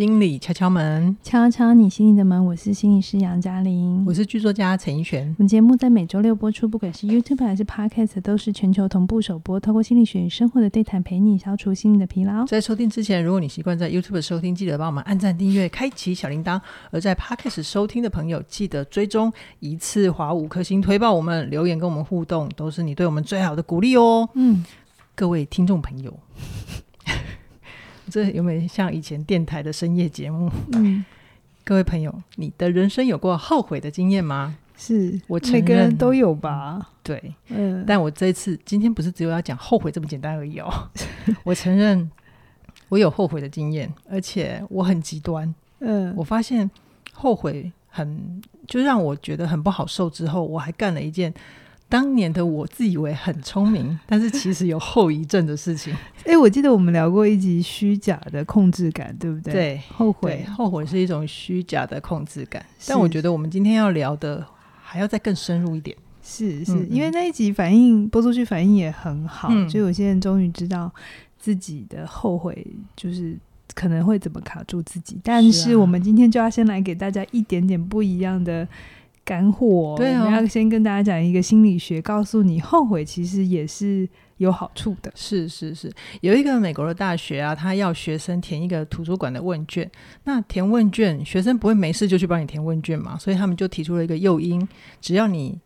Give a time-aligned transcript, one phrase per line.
[0.00, 2.42] 心理敲敲门，敲敲你心里的门。
[2.42, 5.28] 我是心理师杨嘉玲，我是剧作家陈奕璇。
[5.36, 9.60] 我们节目在每周六播出，不管是 YouTube 还是 Podcast，都是全球同步首播。
[9.60, 12.46] 透过心理学与生活的对谈，陪你消除心理的疲劳。
[12.46, 16.58] 在收听之前，如果你习惯在 YouTube 收听，记得帮我们按赞、订阅、开启小铃铛；
[16.90, 24.26] 而在 Podcast 收听的朋友，记得追踪一次划五颗星推爆我们，留言跟我们互动，都是你对我们最好的鼓励哦。
[24.32, 24.64] 嗯，
[25.14, 26.18] 各位听众朋友。
[28.10, 30.50] 这有没有像以前电台的深夜节目？
[30.72, 31.04] 嗯，
[31.64, 34.56] 各位朋友，你的人生有过后悔的经验吗？
[34.76, 36.90] 是我每个人都有吧？
[37.02, 37.84] 对，嗯。
[37.86, 40.68] 但我这次今天不是只有要讲后悔这么简单而已哦。
[41.44, 42.10] 我承认
[42.88, 45.54] 我有后悔的经验，而且我很极端。
[45.78, 46.70] 嗯，我发现
[47.12, 50.10] 后悔很就让我觉得很不好受。
[50.10, 51.32] 之后我还干了一件。
[51.90, 55.92] 当年的我自以为很聪明， 但是其实有后遗症的事情。
[56.20, 59.52] 哎、欸，我记得我们聊过一集虚假的控制感，对不对？
[59.52, 62.64] 对，后悔，后悔是一种虚假的控制感。
[62.86, 64.46] 但我觉得我们今天要聊的
[64.80, 65.96] 还要再更深入一点。
[66.22, 70.92] 是是，因为那一集反应播出去，反应也很好，嗯、就有些人终于知道
[71.38, 73.36] 自己的后悔就是
[73.74, 75.18] 可能会怎么卡住自己。
[75.24, 78.68] 但是我们今天就要先来给大家一点点不一样的。
[79.24, 85.12] 干货，对啊，我们要先跟大家讲一个心理学，告诉你后悔其实也是有好处的。
[85.14, 89.90] 是是是，有一个美国的大学啊，他要学生填一个图书馆的问卷。
[90.24, 94.66] 那填问卷，学生不会没事就去帮你填问卷嘛，所以他们就提出了一个诱因，
[95.00, 95.58] 只要你。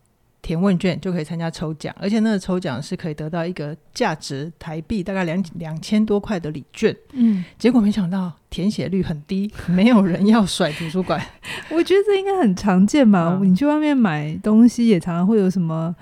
[0.45, 6.95] 填问卷就可以参加抽奖，而且那个抽奖是可以得到一个价值台币大概两两千多块的礼券。
[7.13, 11.19] 嗯，结果没想到填写率很低，没有人要甩图书馆。
[11.73, 13.39] 我觉得这应该很常见吧？
[13.41, 15.95] 嗯、你去外面买东西也常常会有什么，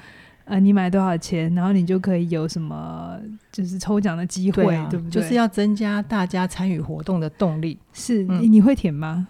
[0.44, 3.18] 呃，你买多少钱，然后你就可以有什么
[3.50, 5.22] 就是抽奖的机会，对，啊、对不对？
[5.22, 7.80] 就是要增加大家参与活动的动力。
[7.94, 9.26] 是，嗯、你你会填吗？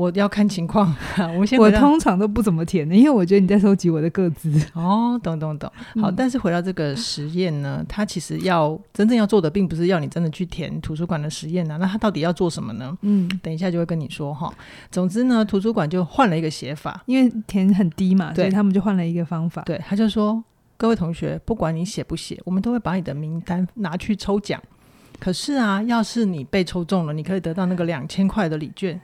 [0.00, 0.94] 我要看情况，
[1.38, 4.50] 我先我通常都不怎么填的，因为我觉得你在收集我的个资。
[4.72, 5.70] 哦，懂懂懂。
[6.00, 11.76] 好，嗯、但是回到这个实验呢，它其实要真正要做的，并不是要你真的去填图书馆的实验呢、啊。
[11.76, 12.96] 那它到底要做什么呢？
[13.02, 14.50] 嗯，等一下就会跟你说哈。
[14.90, 19.60] 总之呢，图书馆就换了一个写法，因为填很低嘛，所以他们就换了一个方法。
[19.66, 20.42] 对，他就说，
[20.78, 24.58] 各位同学，不管你写不写，我们都会把你的名单拿去抽奖。
[25.18, 28.98] 可是啊，要是你被抽中了，你可以得到那个两千块的礼券。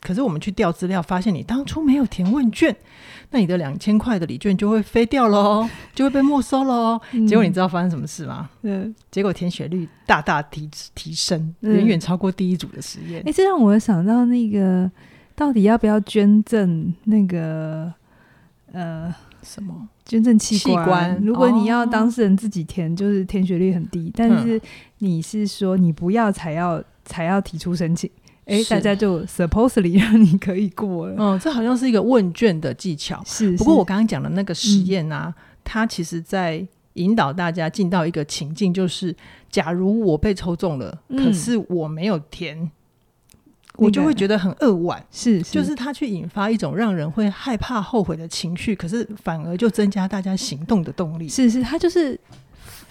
[0.00, 2.74] 可是我们去调资料，发现你当初没有填问卷，
[3.32, 6.98] 那你的两千块的礼券就会飞掉喽， 就会被没收喽。
[7.12, 8.48] 嗯、结果你知道发生什么事吗？
[8.62, 13.20] 嗯，结果填写率大大提提升，远远超过第一组的实验。
[13.20, 14.90] 哎、欸，这让我想到那个，
[15.34, 17.92] 到底要不要捐赠那个
[18.72, 20.78] 呃什么捐赠器官？
[20.78, 24.58] 器官如果你要当事人自己填，就是填写率很低，哦、但是
[24.98, 28.10] 你是说你不要才要才要提出申请。
[28.50, 31.14] 哎，大家就 supposedly 让你可以过了。
[31.16, 33.22] 嗯，这好像是一个问卷的技巧。
[33.24, 39.14] 是，是，不过我刚刚讲的那个实验啊，嗯、它其实在引导大家进到一个情境，就是
[39.48, 42.70] 假如我被抽中了，嗯、可是我没有填，嗯、
[43.76, 45.00] 我就会觉得很扼腕。
[45.12, 51.28] 是，是，就是它去引发一种让人会害怕、后悔的情绪，可是反而就增加大家行动的动力。
[51.28, 52.18] 是，是，它就是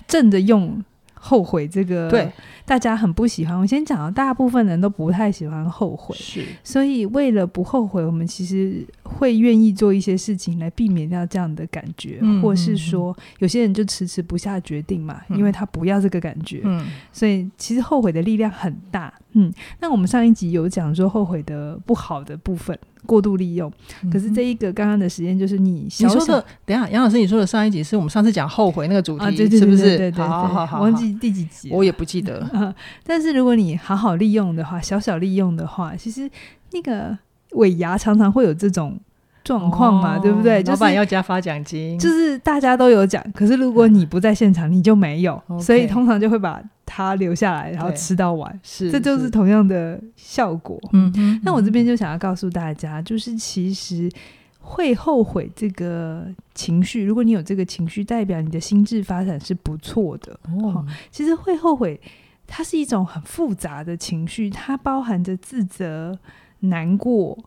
[0.08, 0.82] 正着用。
[1.22, 2.32] 后悔这个，对
[2.66, 3.60] 大家很不喜欢。
[3.60, 6.46] 我先讲，大部分人都不太喜欢后悔，是。
[6.64, 16.62] 所以为了不后悔，我们其实会愿意做一些事情来避免掉这样的感觉，嗯、或是说，有些人就迟迟不下决定嘛，嗯、因为他不要这个感觉。
[16.64, 16.88] 嗯。
[17.12, 19.14] 所以其实后悔的力量很大。
[19.34, 19.54] 嗯。
[19.80, 22.78] 那我们上一集有讲说后悔的不好的部分。
[23.10, 23.72] 过度利用，
[24.14, 26.46] 可是这一个刚刚的实验就是你你说的。
[26.64, 29.84] 等一下，杨老师，你说的上一集是我们上次讲后悔那个主题，啊、对对对对对对，是不是？
[29.86, 32.72] 对对对，好好好，忘记第几集，我也不记得、嗯。
[33.04, 36.30] 但是如果你好好利用的话，小小利用的话，其实
[36.72, 37.18] 那个
[37.54, 38.96] 尾牙常常会有这种
[39.44, 40.62] 状况嘛，哦、对不对？
[40.62, 46.62] 就是、老板要加发奖金，就是大家都有奖，可是如果你不在现场，你就没有，嗯、所以通常就会把。
[47.08, 50.78] 他留下来，然后吃到完，是这就是同样的效果。
[50.92, 54.12] 嗯，嗯，那我这边就想要告诉大家，就是其实
[54.60, 60.38] 会后悔这个情绪，如果你有这个情绪，代表你的心智发展是不错的。
[60.62, 61.98] 哦，其实会后悔，
[62.46, 66.20] 它是一种很复杂的情绪，它包含着自责、
[66.60, 67.38] 难过，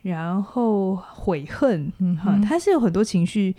[0.00, 1.92] 然后悔恨。
[1.98, 3.54] 嗯哼，它是有很多情绪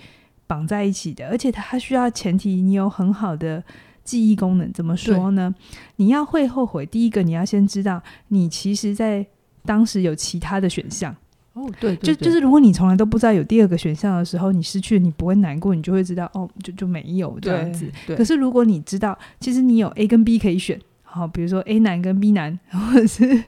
[0.47, 3.63] 绑在一起的，而且它需要前提你有很好的。
[4.03, 5.53] 记忆功能怎么说呢？
[5.95, 9.25] 你要会后悔，第一个你要先知道，你其实在
[9.65, 11.15] 当时有其他的选项。
[11.53, 17.91] 哦，对，对，对，就就是如果你从来都不知道有第二个选项的时候，你失去了，你不会难过，你就会知道，哦，就就没有这样子。
[18.07, 20.79] 可是如果你知道，其实你有 A 跟 B 可以选。
[21.03, 23.43] 好，比如说 A 男跟 B 男，或者是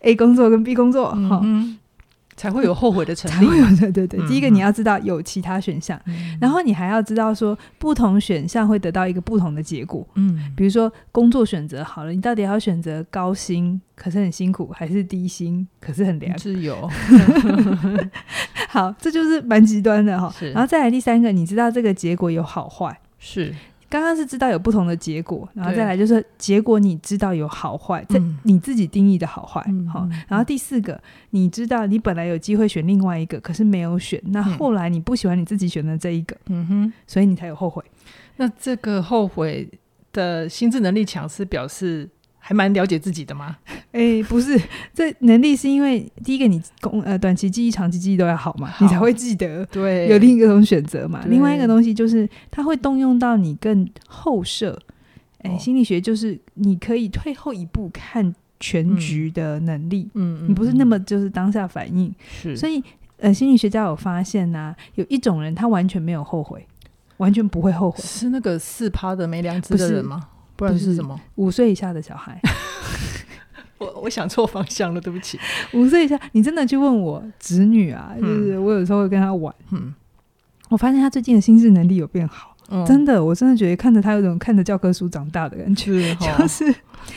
[0.00, 1.40] A 工作跟 B 工作，好。
[1.44, 1.78] 嗯
[2.36, 3.46] 才会有后悔的成立。
[3.46, 10.06] 会有对对对，嗯、第一个你要知道有其他选项，嗯、然后你还要知道说不同选项会得到一个不同的结果。
[10.14, 16.36] 嗯，比如说工作选择好了，你到底要选择高薪可是很辛苦，还是低薪可是很凉？
[16.36, 16.88] 自由。
[18.68, 20.32] 好，这就是蛮极端的哈。
[20.38, 23.54] 是然后再来第三个，你知道这个结果有好坏是。
[23.88, 30.08] 刚刚是知道有不同的结果，然后再来就是结果，你知道有好坏，这你自己定义的好坏，好。
[30.28, 31.00] 然后第四个，
[31.30, 37.82] 你知道你本来有机会选另外一个，可是没有选，那后来你不喜欢你自己选的这一个，嗯哼，所以你才有后悔。
[38.36, 39.68] 那这个后悔
[40.12, 42.08] 的心智能力强是表示？
[42.48, 43.56] 还蛮了解自己的吗？
[43.90, 44.56] 哎、欸，不是，
[44.94, 49.66] 这能力是因为第一个你工呃短期记忆、长期记忆都要好嘛，好你才会记得。
[49.66, 51.24] 对，有另一个种选择嘛。
[51.26, 54.80] 另外一个东西就是它会动用到你更后设。
[55.38, 60.08] 哎、欸，哦、心理学就是你可以退后一步看全局的能力。
[60.14, 62.14] 嗯，嗯，你不是那么就是当下反应。
[62.30, 62.80] 是，所以
[63.16, 66.64] 呃，心理学家有发现呐、啊，有一种人他完全没有后悔，
[67.16, 67.98] 完全不会后悔。
[68.04, 70.28] 是那个四趴的没良知的人吗？
[70.56, 71.20] 不然是什么？
[71.36, 72.40] 五岁以下的小孩，
[73.78, 75.38] 我我想错方向了，对不起。
[75.74, 78.14] 五岁以下，你真的去问我侄女啊？
[78.16, 79.94] 嗯、就是我有时候会跟她玩，嗯，
[80.70, 86.74] 我发现她最近的心智能力有变好，嗯、真的，我真的觉得看着她有种看着教科书长大的感觉，是哦、就是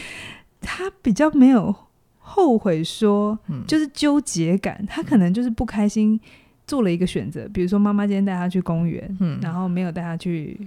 [0.61, 1.73] 她比较没有
[2.19, 6.19] 后悔说，嗯、就是纠结感，她可能就是不开心
[6.67, 10.59] 做了一个选择，比如说妈妈今天带他去公园，嗯，然后没有带他去。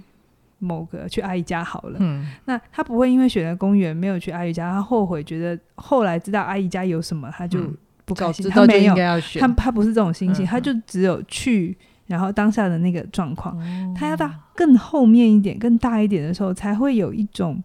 [0.63, 7.59] 某个去阿姨家好了，嗯，那他不会因为选择公园没有去阿姨家，他后悔，觉得后来知道阿姨家有什么，他就
[8.05, 8.47] 不高兴。
[8.47, 8.95] 嗯、他没有，
[9.39, 11.77] 他他不是这种心情，嗯、他就只有去，
[12.07, 17.61] 然后当下的那个状况，嗯、他要到更后面一点、更大一点的时候，才会有一种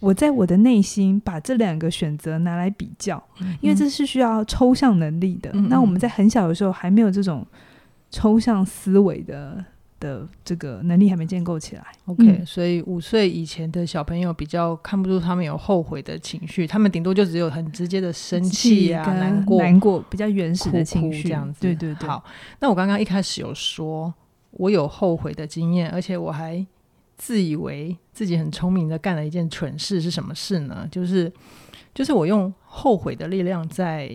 [0.00, 5.50] 我在我的内心把这两个选择拿来比较，嗯、因为这是需要抽象能力的。
[5.54, 7.46] 嗯、那我们在很小的时候还没有这种
[8.10, 9.64] 抽象思维的。
[10.04, 21.62] 的这个能力还没建构起来，OK，嗯，所以五岁以前的小朋友比较看不出他们有后悔的情绪，他们顶多就只有很直接的生气啊、难过、难过，比较原始的情绪这样子。
[21.62, 22.06] 对对对。
[22.06, 22.22] 好，
[22.60, 24.12] 那我刚刚一开始有说，
[24.50, 26.64] 我有后悔的经验，而且我还
[27.16, 30.86] 自以为自己很聪明的干了一件蠢事，是什么事呢？
[30.90, 31.32] 就是
[31.94, 34.10] 就是我用后悔的力量在。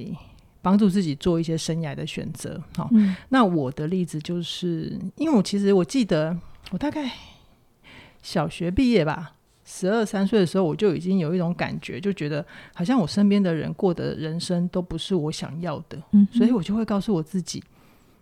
[0.61, 6.37] 帮助自己做一些生涯的选择，好，嗯、那我的例子就是，因为我其实我记得，
[6.71, 7.09] 我大概
[8.21, 17.63] 小学毕业吧，十二三岁的时候，我就已经有一种感觉，就觉得好像我身边的人过的人生都不是我想要的，嗯，所以我就会告诉我自己，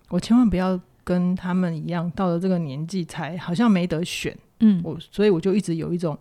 [0.09, 6.15] 我千万不要跟他们一样，到了这个年纪才好像没得选，嗯，我所以我就一直有一种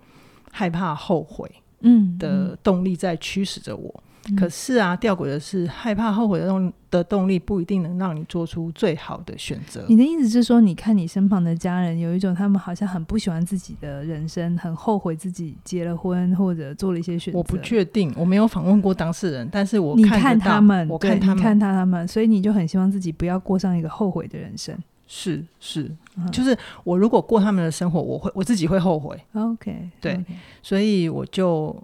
[0.50, 4.02] 害怕后悔，嗯的动力在驱使着我。
[4.34, 9.84] 可是啊，吊诡的是，害怕后悔的动的动力不一定能让你做出最好的选择。
[9.88, 17.38] 你的意思是说，你看你身旁的家人有一种，他们好像很不喜欢自己的人生，很后悔自己结了婚或者做了一些选择。
[17.38, 24.76] 我不确定，我没有访问过当事人，但是我看你看他们，我看他们，看他他们，所以你就很希望自己不要过上一个后悔的人生。
[25.06, 25.88] 是是，
[26.32, 29.16] 就是我如果过他们的生活，我会我自己会后悔。
[29.34, 30.24] OK，对，okay.
[30.62, 31.76] 所以我就。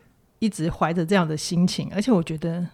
[0.43, 2.67] 一直怀着这样的心情，而且我觉得，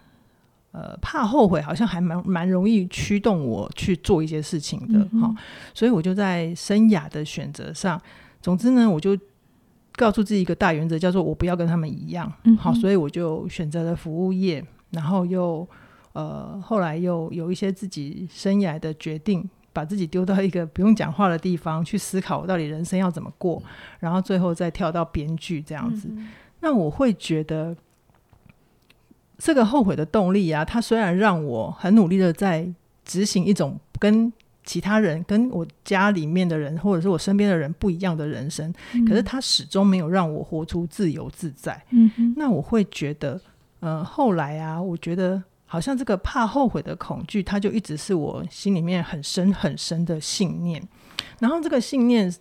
[0.71, 5.31] 呃，怕后悔好像还蛮蛮容易驱动我去做一些事情的，哈。
[5.71, 8.01] 所以我就在生涯的选择上，
[8.41, 9.15] 总之呢，我就
[9.95, 12.73] 告诉自己一个大原则，叫做我不要跟他们一样，好。
[12.73, 15.67] 所以我就选择了服务业，然后又
[16.13, 23.61] 呃，后来又有一些自己生涯的决定，把自己丢到一个不用讲话的地方去思考我到底人生要怎么过，
[23.99, 26.07] 然后最后再跳到编剧这样子。
[26.09, 26.29] 嗯
[26.61, 27.75] 那我会觉得，
[29.37, 32.67] 这个后悔的动力啊，它虽然让我很努力的在
[33.05, 34.31] 执行一种跟
[34.65, 41.81] 其他人、跟我家里面的人或者是我身边的人不一样的人生，嗯、可是它始终没有让我活出自由自在。
[42.35, 43.39] 那我会觉得，
[43.79, 50.81] 呃，后来啊，我觉得好像这个怕后悔的恐惧，它就一直是我心里面很深很深的信念。
[51.39, 52.33] 然后这个信念，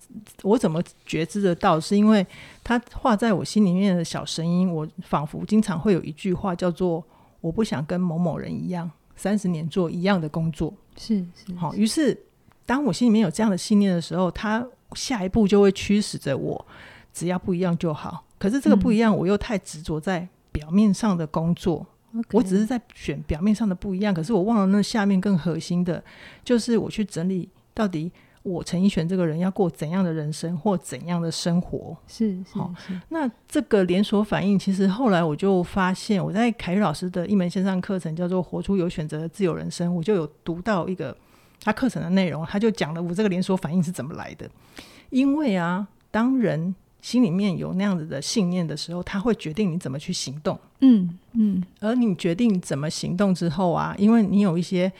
[0.43, 1.79] 我怎么觉知得到？
[1.79, 2.27] 是因为
[2.65, 7.05] 它画在我心里面的小声音，我仿佛经常会有一句话叫做
[7.41, 11.19] “我不想跟某某人一样，三十年做一样的工作”是。
[11.19, 11.73] 是是，好。
[11.75, 12.19] 于是，
[12.67, 16.67] 当我心里面有这样的信念的时候，它下一步就会驱使着我，
[17.13, 18.25] 只要不一样就好。
[18.37, 26.03] 可是这个不一样，我又太执着在表面上的工作，嗯、我只是在选表面上的不一样，可是我忘了那下面更核心的，
[26.43, 28.11] 就是我去整理到底。
[28.43, 31.97] 我陈奕璇这个人要过怎样的人生或怎样的生活。
[32.07, 32.73] 是，好。
[33.09, 41.17] 那这个连锁反应，其实后来我就发现，我在凯宇老师的一门线上课程叫做《活出有选择的自由人生》，我就有读到一个
[41.63, 44.49] 他课程的内容，他就讲了我这个连锁反应是怎么来的。
[45.11, 50.59] 因为啊，当人心里面有那样子的信念的时候，他会决定你怎么去行动。
[50.81, 54.93] 嗯嗯，而你决定怎么行动之后啊，因为你有一些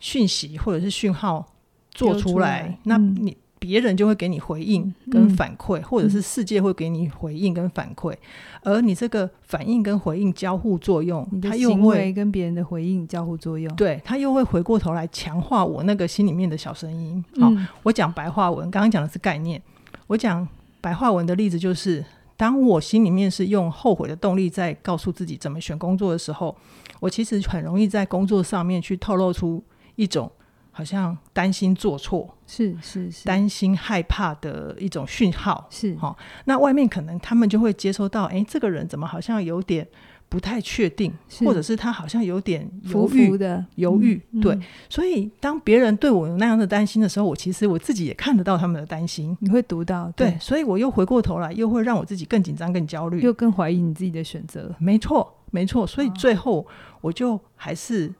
[0.00, 1.46] 讯息或者是讯号
[1.90, 8.14] 做出来，那你别人就会给你回应跟反馈，嗯、或者是世界会给你回应跟反馈，
[8.62, 17.24] 嗯、而你这个反应跟回应交互作用，它又会跟别人的回应交互作用，对，它又会回过头来强化我那个心里面的小声音。
[17.38, 19.60] 好，嗯、我讲白话文，刚刚讲的是概念，
[20.06, 20.46] 我讲。
[20.82, 22.02] 白话文的例子就是，
[22.38, 26.56] 当我心里面是用后悔的动力在告诉自己怎么选工作的时候，
[27.00, 29.62] 我其实很容易在工作上面去透露出
[29.96, 30.32] 一种
[30.80, 36.16] 好像担心做错，是是是，担心害怕的一种讯号，是好。
[36.46, 39.86] 那外面可能他们就会接收到，哎，这个人怎么好像有点。
[40.30, 44.56] 不太确定，或者是他好像有点犹豫的犹豫，对。
[44.88, 49.36] 所以当别人对我有那样的担心的时候，我其实我自己也看得到他们的担心。
[49.40, 50.38] 你会读到，对。
[50.38, 54.72] 所以我又回过头来，又会让我自己更紧张、更焦虑，又更怀疑你自己的选择。
[54.78, 55.84] 没错，没错。
[55.84, 56.64] 所以最后
[57.00, 58.14] 我就还是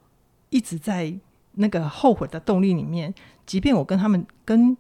[0.49, 1.15] 一直在
[1.61, 3.15] 那个后悔的动力里面，
[3.47, 4.77] 即便我跟他们跟。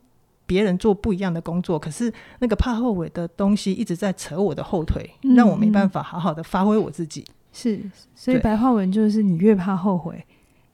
[0.47, 7.25] 别人做不一样的工作，可是那个怕后悔的东西一直在扯我的后腿，嗯、让我没办法好好的发挥我自己。
[7.53, 7.81] 是，
[8.17, 10.25] 所以白话文就是，你越怕后悔，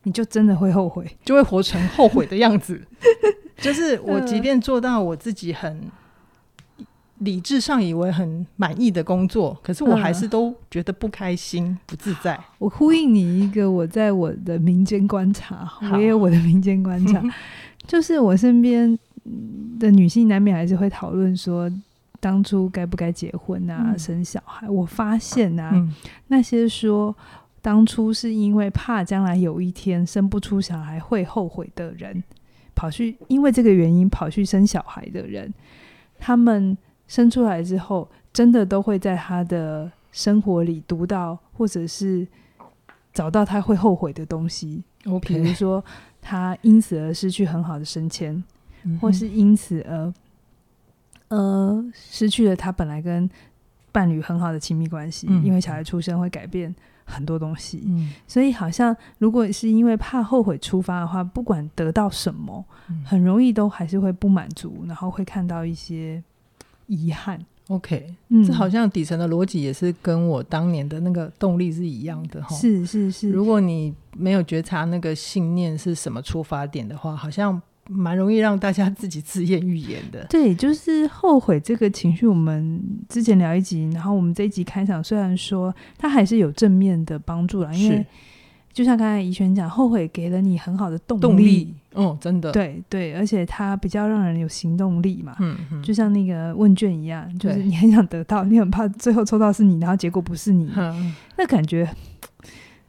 [0.05, 2.81] 你就真的会后悔， 就会活成后悔的样子。
[3.61, 5.91] 就是我即便做到我自己很
[7.19, 12.39] 理智上以为很满意的工作，可是我还是都觉得不开心、嗯、不自在。
[12.59, 17.23] 我呼应你一个，我在我的民间观察，我也有我的民间观察，
[17.87, 18.99] 就是我身边。
[19.81, 21.69] 的女性难免还是会讨论说，
[22.21, 24.71] 当初该不该结婚啊，嗯、生小孩。
[24.71, 25.93] 我发现啊，嗯、
[26.29, 27.13] 那些说
[27.61, 32.23] 当初是因为怕将来有一天生不出小孩会后悔的人，
[32.77, 35.53] 跑去因为这个原因跑去生小孩的人，
[36.21, 42.27] 他们生出来之后，真的都会在他的生活里读到，或者是
[43.13, 44.83] 找到他会后悔的东西。
[45.23, 45.85] 比如说，
[46.21, 48.43] 他因此而失去很好的升迁。
[49.01, 50.15] 或是因此而
[51.27, 53.29] 呃失去了他本来跟
[53.91, 56.73] 伴侣很好的亲密关系，嗯、因为小孩出生会改变
[57.05, 66.23] 很多东西，嗯、所以好像如果是因为怕后悔出发的话，不管得到什么，嗯、很容易都还是会不满足，然后会看到一些
[66.87, 67.38] 遗憾。
[67.69, 72.55] OK，嗯，这好像底层的逻辑也是跟我当年的那个动力是一样的哈。
[72.55, 77.61] 是是是，如果你没有觉察那个信念是什么出发点的话，好像。
[77.88, 80.26] 蛮容易让大家自己自言预言的。
[80.28, 88.05] 对，就是后悔这个情绪，我们之前聊一集，然后我们这一集开场，虽然说它还是有正面的帮助啦，因为
[88.76, 91.23] 就像刚才怡璇讲，后悔给了你很好的动力。
[91.23, 95.35] 动力，嗯，真的，对对，而且它比较让人有行动力嘛。
[95.40, 101.88] 嗯嗯，就像那个问卷一样，就是你很想得到，你很怕最后抽到是你，然后结果不是你， 嗯、那感觉，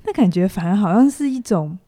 [0.04, 1.80] 那感觉反而好像是一种。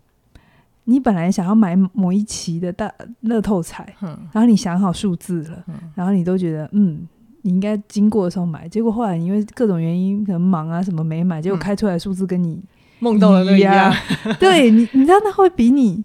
[0.86, 2.90] 你本来想要买某一期的大
[3.20, 7.06] 乐透彩，嗯、然后你想好数字了，嗯、然后你都觉得嗯，
[7.42, 12.60] 你应该经过的时候买，结果后来因为各种原因可能忙啊什么没买，结果开出来数字跟你
[13.00, 13.94] 梦到了那一样，
[14.40, 16.04] 对你，你知道那会比你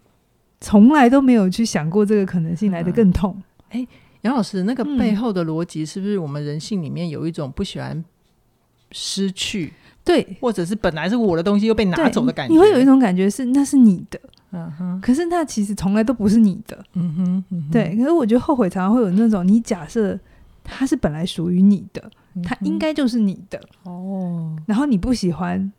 [0.60, 3.36] 从来都没有去想过这个可能性来的更痛。
[3.70, 3.86] 哎、嗯，
[4.22, 8.04] 杨老师，那个背后的逻辑是不是我们人性里面有一种不喜欢
[8.92, 9.72] 失去，
[10.04, 12.54] 对，或者是本来是我的东西又被拿走的感觉？
[12.54, 14.20] 你会有一种感觉是那是你的。
[14.52, 17.96] 嗯哼，可是那其实从来都不是你的，嗯哼，嗯哼，对。
[17.96, 20.16] 可是我觉得后悔常常会有那种，你假设
[20.62, 22.08] 它是本来属于你的，
[22.44, 25.72] 它应该就是你的哦，然后你不喜欢。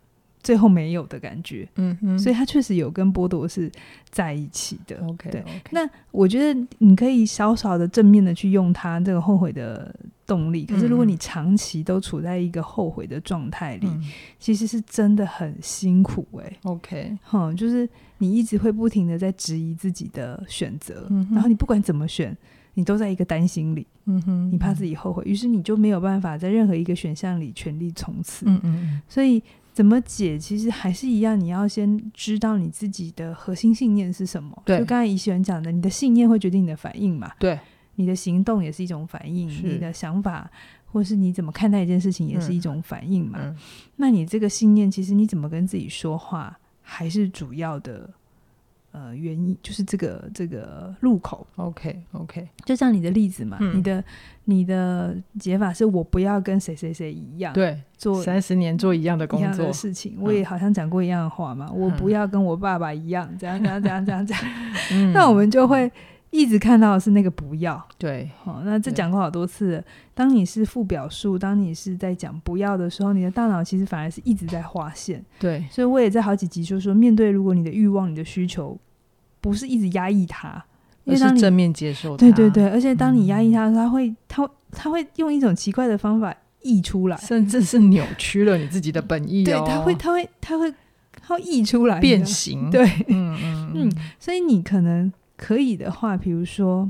[0.45, 3.71] 最后没有的感觉，嗯哼，所以他确实有跟剥夺是
[4.11, 4.95] 在一起的。
[5.07, 5.41] OK，对。
[5.41, 5.45] Okay.
[5.71, 9.91] 那我觉得你可以稍稍的正面的去用他这个后悔的
[10.27, 10.63] 动力。
[10.63, 14.03] 可是如果你长期都处在一个后悔的状态里，嗯、
[14.37, 16.59] 其实是真的很辛苦哎、欸。
[16.61, 22.37] OK，哼，就是你一直会不停的在质疑自己的选择，嗯、然后你不管怎么选，
[22.75, 29.41] 你都在一个担心里，嗯哼，你怕自己后悔，于是你就没有办法在任何一个选项里全力冲刺，嗯嗯，所以。
[29.75, 30.39] 怎么解？
[30.39, 34.63] 其实还是一样，你要先知道你自己的核心信念是什么。
[34.63, 37.29] 对，就刚才怡璇讲的，你的信念会决定你的反应嘛？
[37.37, 37.59] 对，
[37.95, 40.49] 你的行动也是一种反应，你的想法
[40.85, 43.37] 或是你怎么看待一件事情也是一种反应嘛？
[43.41, 43.57] 嗯嗯、
[43.97, 48.09] 那你这个信念，其实你怎么跟自己说话，还是主要的
[48.95, 51.45] 呃原因，就是这个这个入口。
[51.57, 54.03] OK OK，就像你的例子嘛，嗯、你的
[54.45, 60.17] 你的解法是我不要跟谁谁谁一样，对，做三十年做一样的工作的事情。
[60.21, 64.43] 我也好像讲过一样的话嘛，嗯、我不要跟我爸爸一样，这样这样这样这样这样。
[64.93, 65.91] 嗯、 那我们就会。
[66.31, 69.83] 一直看到的是那个不要，对，好、哦，那这讲过好多次了。
[70.13, 75.23] 当你是负表述，当你是在讲不要的时候，你的大脑其实反而是一直在划线。
[75.39, 78.77] 对，所以我也在好几集就说，面对如果你的欲望、你的需求，
[79.45, 80.65] 不是一直压抑它，
[81.05, 82.17] 而是正面接受它。
[82.17, 89.45] 对对对，而且当你压抑它，它会，它它会用一种奇怪的方法溢出来，甚至是扭曲了你自己的本意、哦。
[89.45, 90.73] 对，它会，它会，它会，
[91.21, 92.71] 它会溢出来，变形。
[92.71, 95.13] 对，嗯嗯嗯，所以你可能。
[95.37, 96.89] 可以的话，比如说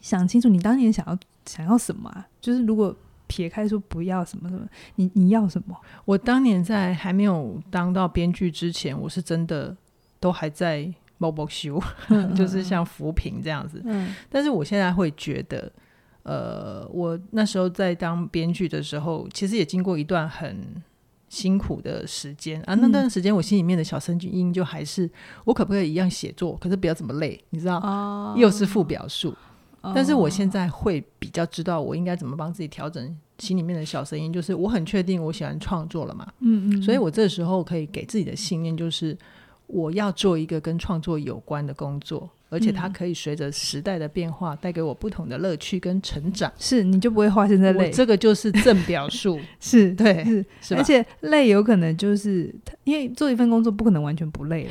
[0.00, 2.26] 想清楚你当年想要想要什么啊？
[2.40, 5.76] 就是如果撇开说不要什么什么，你你要什么？
[6.06, 9.76] 我当年在还没有当到编剧之前，我是真的
[10.18, 11.80] 都还在某某修，
[12.34, 13.82] 就是像扶贫这样子。
[13.84, 15.72] 嗯，但是我现在会觉得，
[16.22, 20.82] 呃，我那时候在当编剧的时候，其实也经过一段很。
[21.28, 25.10] 辛苦的时间啊，那段时间我心里面的小声音就还是、嗯、
[25.44, 27.78] 我可不可以一样写作，可是不要这么累，你知道？
[27.78, 29.34] 哦、又是负表述，
[29.80, 39.18] 哦、但是我现在会比较知道我应该怎么帮自己调整心里面的小声音，就是我很确定我喜欢创作了嘛，嗯嗯，所以我这时候可以给自己的信念就是
[39.66, 42.30] 我要做一个跟创作有关的工作。
[42.48, 46.50] 而且它可以随着时代的变化，带给我不同的乐趣跟成长。
[46.56, 47.90] 是，你就不会化现在累。
[47.90, 52.54] 这个就是正表述， 是对，是，是而且累有可能就是
[52.84, 54.62] 因为做一份工作不可能完全不累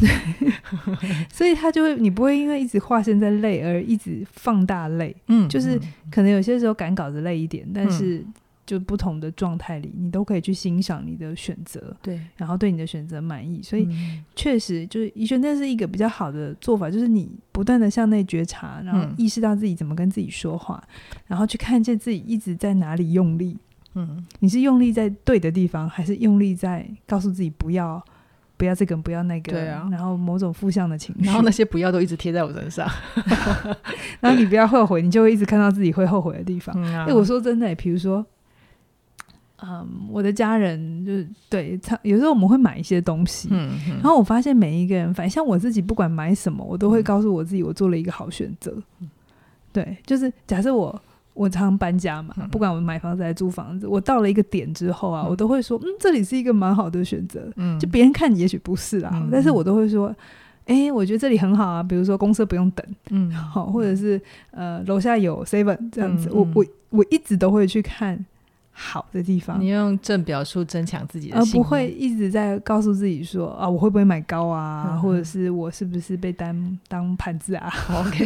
[0.00, 0.48] 对，
[1.28, 5.14] 所以他就会，你不会因为一直化现在累而一直放大累。
[5.26, 5.76] 嗯，就是
[6.12, 8.18] 可能有些时候赶稿子累一点，但是。
[8.18, 8.32] 嗯
[8.68, 13.62] 就不同的状态里，你都可以去欣赏你的选择，对，然后对你的选择满意。
[13.62, 13.88] 所以，
[14.36, 23.56] 确实就是医生，那是一个比较好的做法，就是你不断的向内觉察，然后意识到自己怎么跟自己说话，嗯、然后去看见自己一直在哪里用力。
[23.94, 28.04] 嗯，你是用力在对的地方，还是用力在告诉自己不要
[28.58, 29.52] 不要这个不要那个？
[29.52, 32.86] 对啊，然后某种负向的情绪，然后那些不要都一直贴在我身上，
[34.20, 36.76] 然后你不要后悔，你就会一直看到自己会后悔的地方。
[36.82, 38.24] 哎、嗯啊，我说真的，比如说。
[39.60, 48.72] 嗯，我的家人就是对他，有时候我们会买一些东西，嗯嗯、然后我发现每一个人，反正像我自己，不管买什么，我都会告诉我自己，我做了一个好选择。
[49.00, 49.10] 嗯、
[49.72, 51.02] 对，就是假设我
[51.34, 57.50] 我常搬家嘛，嗯、不管我买房子还是租房子，我到了一个点之后啊，嗯、我都会说，嗯，这里是一个蛮好的选择。
[57.56, 60.14] 嗯，就别人看也许不是啦，嗯、但是我都会说，
[60.66, 64.20] 哎、欸，我觉得这里很好啊，比如说公司不用等，嗯，好，或者是
[64.52, 68.24] 呃楼下有 seven 这样子，嗯、我我我一直都会去看。
[68.80, 77.68] 好的地方，你用正表述增强自己的，而不会一直在告诉自己说啊，我会不会买高啊，嗯、或者是我是不是被当当盘子啊？
[77.90, 78.24] OK，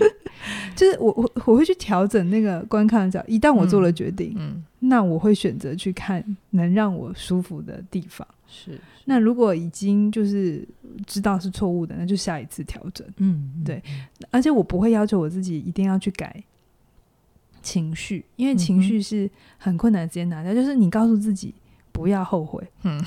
[0.76, 8.28] 就是我我我会去调整那个观看的角，一旦我做了决定，嗯，嗯那我会选择去看能让我舒服的地方。
[8.46, 10.66] 是，是，那如果已经就是
[11.06, 13.06] 知道是错误的，那就下一次调整。
[13.16, 13.82] 嗯，对，
[14.30, 16.44] 而且我不会要求我自己一定要去改。
[17.68, 21.54] 情绪，因为情绪是很困难直接拿掉，嗯、就是你告诉自己
[21.92, 22.98] 不要后悔，嗯，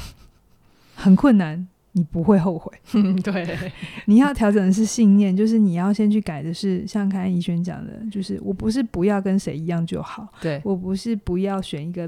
[0.93, 3.71] 很困难，你不会后悔，嗯、 对，
[4.05, 12.07] 你要调整的是信念，就是你要先去改的是，像刚才怡轩讲的，就是我不是不要跟谁一样就好，对，我不是不要选一个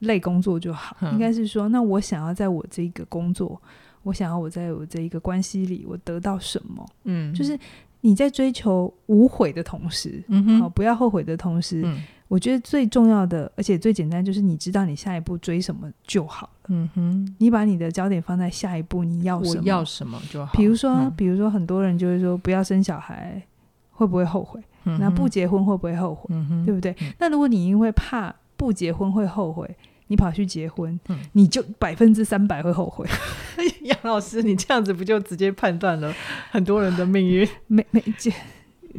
[0.00, 3.58] 类工作就好，嗯、应该是说，那我想要在我这个工作，
[4.02, 7.58] 我想要我在我这一个关系里，我得到什么，嗯，就是。
[8.06, 16.52] 你在追求无悔的同时，嗯哼，好，不要后悔的同时，嗯，我觉得最重要的，而且最简单，就是你知道你下一步追什么就好了。
[16.68, 19.60] 嗯哼，你把你的焦点放在下一步，你要什么？
[19.60, 20.52] 我要什么就好。
[20.56, 23.42] 比如说，嗯，比如说，很多人就是说，不要生小孩，
[23.90, 24.60] 会不会后悔？
[24.84, 26.32] 嗯，那不结婚会不会后悔？
[26.64, 26.94] 对不对？
[27.00, 29.68] 嗯，那如果你因为怕不结婚会后悔，
[30.08, 33.06] 你跑去结婚，嗯、你就百分之三百会后悔。
[33.82, 36.12] 杨老师，你这样子不就直接判断了
[36.50, 37.48] 很多人的命运？
[37.66, 38.32] 没没结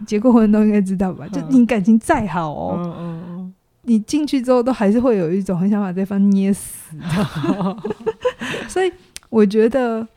[0.05, 1.25] 结过婚都应该知道吧？
[1.27, 6.97] 嗯、就你感情再好哦，嗯嗯嗯、你进去之后都还是会有一种很想把对方捏死。
[8.67, 8.91] 所以
[9.29, 10.07] 我觉得。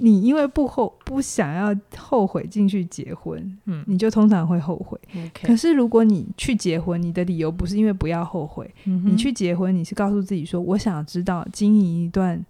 [0.00, 4.98] 你因为不后不想要后悔进去结婚，嗯，你就通常会后悔。
[5.32, 12.44] 可是如果你去结婚，你的理由不是因为不要后悔，嗯、你去结婚，你是告诉自己说，我想知道经营一段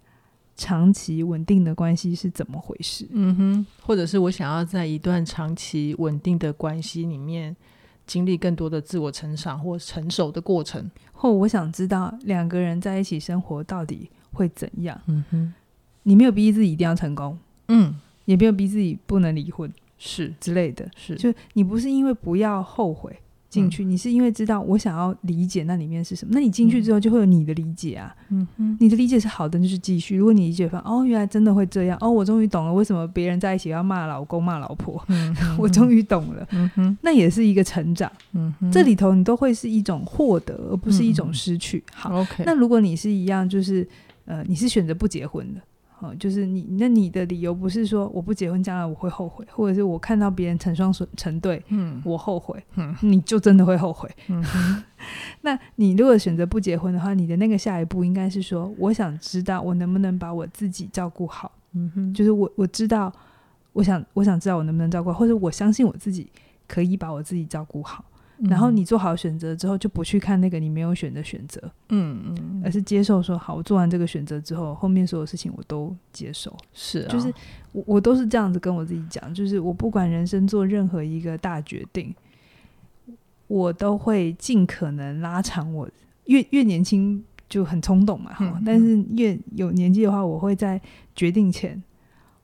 [0.55, 7.55] 长期稳定的关系是怎么回事，嗯哼，或者是我想要在一段长期稳定的关系里面
[8.07, 15.53] 经历更多的自我成长或成熟的过程，或我想知道两个人在一起生活到底会怎样，嗯哼。
[16.07, 17.37] 你没有逼自己一定要成功，
[17.67, 17.93] 嗯，
[18.25, 20.89] 也没有逼自己不能离婚，是之类的。
[20.95, 23.15] 是，就你不是因为不要后悔。
[23.47, 26.31] 进去，你是因为知道我想要理解那里面是什么？
[26.33, 28.13] 那你进去之后就会有你的理解啊。
[28.29, 30.17] 嗯嗯，你的理解是好的，就是继续。
[30.17, 35.01] 如果你理解说哦，原来真的会这样哦，我终于懂了为什么别人在一起要骂老公骂老婆。
[35.07, 36.45] 嗯， 我终于懂了。
[36.51, 38.11] 嗯哼，那也是一个成长。
[38.33, 41.81] 嗯哼，这里头你都会是一种获得，而不是一种失去。
[41.93, 42.27] 好。
[42.45, 43.87] 那如果你是一样，就是
[44.25, 45.61] 呃，你是选择不结婚的。
[46.05, 54.09] 哦，就是你，那你的理由不是说我不结婚将来我会后悔，或者是我看到别人成双成对，嗯，我后悔，嗯，你就真的会后悔。
[54.27, 54.43] 嗯，
[55.41, 61.51] 那你如果选择不结婚的话，你的那个下一步应该是说，我想知道我能不能把我自己照顾好。
[61.73, 63.11] 嗯哼，就是我我知道，
[63.73, 66.29] 我想我想知道我能不能照顾，或者我相信我自己
[66.67, 68.05] 可以把我自己照顾好。
[68.39, 76.55] 然后你做好选择之后，就不去看那个你没有选的选择，嗯嗯，而是接受说好，我做完这个选择之后，后面所有事情我都接受。
[76.73, 77.33] 是啊，就是
[77.71, 82.13] 我我都是这样子跟我自己讲，就是我不管人生做任何一个大决定，
[83.47, 85.89] 我都会尽可能拉长我
[86.25, 90.81] 越越年轻就很冲动嘛，哈、嗯，但是越有年纪的话，我会在
[91.15, 91.81] 决定前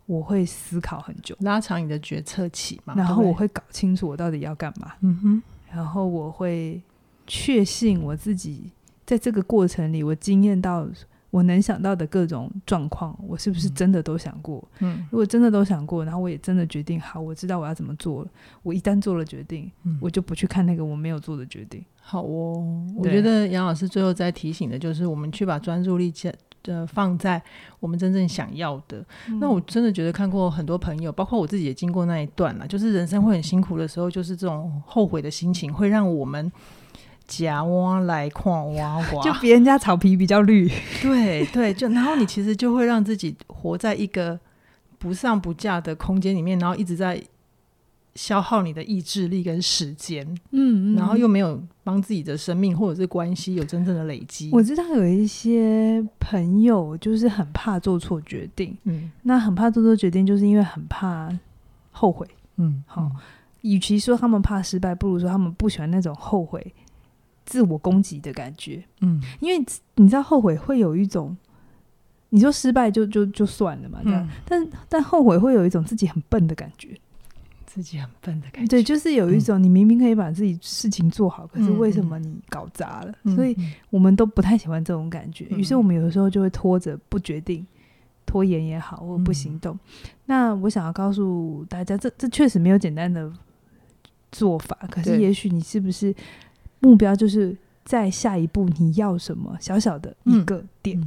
[0.05, 4.93] 我会思考很久，拉长你的决策期嘛，然后我会搞清楚我到底要干嘛。
[5.01, 5.43] 嗯哼。
[5.73, 6.81] 然后我会
[7.25, 8.69] 确信我自己
[9.05, 10.87] 在这个过程里，我经验到
[11.29, 14.61] 我能想到的各种状况，我是不是真的都想过？
[14.79, 18.29] 嗯，如果真的都想过，然后我也真的决定好，我知道我要怎么做了。
[18.63, 21.81] 我一旦做了决定，嗯，我就不去看那个我没有做的决定。
[22.01, 26.11] 好哦，我觉得杨老师最后再提醒的就是，我们去把专注力
[26.67, 27.41] 呃放在
[27.79, 29.03] 我们真正想要的。
[29.27, 36.51] 嗯，那我真的觉得看过很多朋友，包括我自己也经过那一段了，就是人生会很辛苦的时候，就是这种后悔的心情会让我们
[37.27, 40.69] 夹哇来矿哇哇， 就别人家草皮比较绿，
[41.01, 44.39] 对对，就然后你其实就会让自己活在一个
[44.97, 47.21] 不上不下的空间里面，然后一直在。
[48.15, 54.49] 消耗你的意志力跟时间，嗯，嗯，然后又没有帮自己的生命或者是关系有真正的累积。
[54.51, 61.29] 我知道有一些朋友就是很怕做错决定，嗯，那很怕做错决定，就是因为很怕
[61.91, 63.11] 后悔，嗯，好，嗯，
[63.61, 66.73] 与其说他们怕失败，不如说他们不喜欢那种后悔、
[67.45, 71.37] 自我攻击的感觉，嗯，因为你知道后悔会有一种，
[72.29, 76.89] 你说失败就就就算了嘛，这样，嗯，但但后悔会有一种自己很笨的感觉。
[77.73, 83.13] 自己很笨的感觉，对，就是有一种你明明可以把自己事情做好，嗯、可是为什么你搞砸了？
[83.23, 83.55] 嗯、所以
[83.89, 85.45] 我们都不太喜欢这种感觉。
[85.45, 87.65] 于、嗯、是我们有的时候就会拖着不决定，
[88.25, 89.73] 拖延也好，或不行动。
[89.73, 93.31] 嗯、那我想要告诉大家，这这确实没有简单的
[94.33, 94.77] 做法。
[94.89, 96.13] 可是也许你是不是
[96.81, 97.55] 目标就是
[97.85, 101.01] 在下一步你要什么小小的一个点？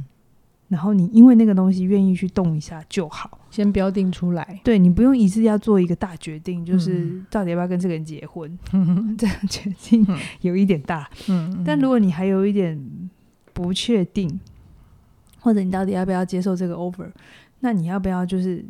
[0.75, 4.59] 然后你因为那个东西愿意去动一下就好，先标定出来。
[4.61, 10.05] 对，你不用一次要做一个大决定，就是到底要不要跟这个人结婚， 嗯、这样决定
[10.41, 11.09] 有一点大。
[11.29, 12.77] 嗯，但如果你还有一点
[13.53, 14.37] 不确定，
[15.39, 17.09] 或者你到底要不要接受这个 offer，
[17.61, 18.65] 那你要不要就是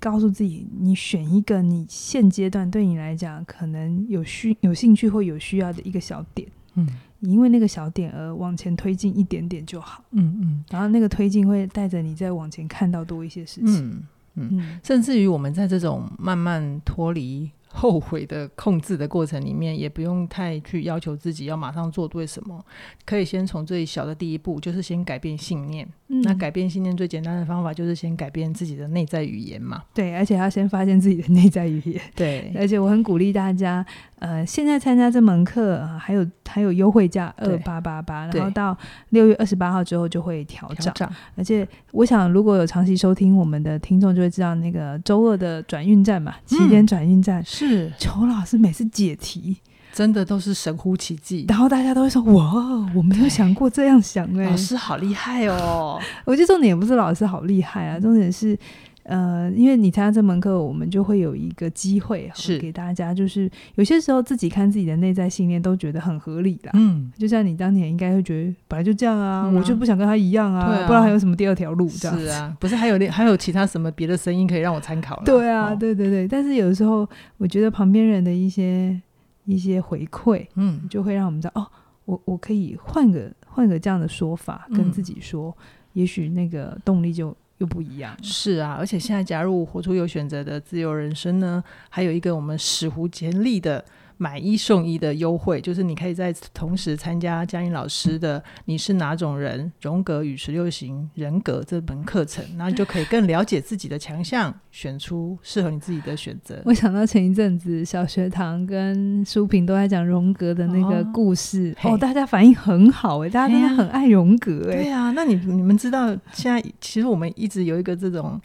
[0.00, 6.48] 告诉自己，你选一个你现阶段对你来讲可能有需有兴趣或有需要的一个小点。
[6.76, 6.88] 嗯。
[7.22, 14.02] 因为那个小点而往前推进一点点就好，嗯嗯，然后那个推进会带着你再往前看到多一些事情，嗯
[14.34, 17.50] 嗯，嗯，甚至于我们在这种慢慢脱离。
[17.72, 22.64] 后悔的控制的过程里面，也不用太去要求自己要马上做对什么，
[23.06, 25.88] 可以先从最小的第一步，就是先改变信念。
[26.08, 29.82] 嗯、那改变信念最简单的方法，就是先改变自己的内在语言嘛。
[29.94, 32.00] 对，而且要先发现自己的内在语言。
[32.14, 33.84] 对，而且我很鼓励大家，
[34.18, 38.76] 呃，现在参加这门课，呃、还有还有优惠价二八八八，然后到
[39.08, 40.92] 六月二十八号之后就会调整。
[40.92, 47.40] 调而且我想，如果有长期收听我们的听众，就会知道那个周二的转运站嘛，起点转运站。
[47.40, 49.56] 嗯是邱老师每次解题
[49.92, 52.54] 真的都是神乎其技，然后大家都会说：“哇，
[52.94, 58.58] 我没有想过这样想哎、欸，老师好厉害哦！” 我觉得重点也不是老师好厉害啊，重点是。
[59.04, 66.70] 呃，因为你参加这门课，我们就会有一个机会是给大家，就是有些时候自己看自己的内在信念都觉得很合理啦。
[66.74, 71.88] 嗯，就像你当年应该会觉得本来就这样啊，嗯、啊我就不想跟他一样啊，啊不然还有什么第二条路？
[71.88, 75.20] 这样是啊，不是还有那还有其他什么别的声音可以让我参考？
[75.24, 76.28] 对啊，哦、对对对。
[76.28, 79.00] 但是有的时候，我觉得旁边人的一些
[79.46, 81.66] 一些回馈，嗯，就会让我们知道哦，
[82.04, 87.36] 我我可以换个换个这样的说法跟自己说，嗯、也许那个动力就。
[87.62, 93.84] 就不一样，是啊，而且现在加入活出有选择的自由人生呢，还有一个我们史无前例的
[94.22, 99.72] 买一送一的优惠，就是你可以在同时参加嘉音老师的 《你是哪种人？
[99.80, 106.62] 荣格与十六型人格》这门课程，然后你就可以更了解自己的强项，选出适合你自己的选择。
[106.64, 114.76] 我想到前一阵子小学堂跟书评都在讲荣格的那个故事，哦，哦大家反应很好哎，大家真的很爱荣格哎。
[114.76, 118.40] 对啊，那你你们知道现在其实我们一直有一个这种。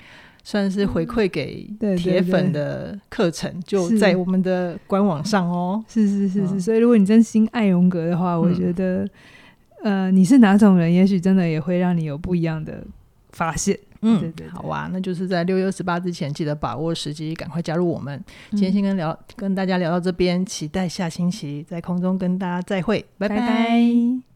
[0.47, 5.83] 算是回馈给铁粉的课程，就在我们的官网上哦。
[5.89, 9.03] 是是是是，嗯、所以如果你真心爱荣格的话，我觉得，
[9.83, 12.81] 嗯、呃，你是哪种人，也许真的也会让你有不一样的
[13.31, 13.77] 发现。
[13.99, 18.17] 嗯，对，对对，好啊，那就是在六月二十八之前，记得把握时机，赶快加入我们。
[18.51, 23.35] 今天先跟聊，跟大家聊到这边，期待下星期在空中跟大家再会，拜拜。
[23.35, 24.26] 拜拜。